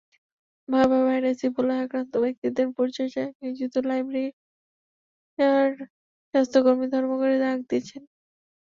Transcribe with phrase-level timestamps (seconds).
[0.69, 5.69] ভয়াবহ ভাইরাস ইবোলায় আক্রান্ত ব্যক্তিদের পরিচর্যায় নিয়োজিত লাইবেরিয়ার
[6.33, 8.01] স্বাস্থ্যকর্মীরা ধর্মঘটের ডাক দিয়েছেন।